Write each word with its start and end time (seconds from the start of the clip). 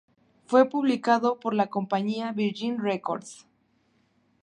Fue 0.47 0.67
publicado 0.67 1.39
por 1.39 1.53
la 1.53 1.67
compañía 1.67 2.31
"Virgin 2.31 2.79
Records". 2.79 3.45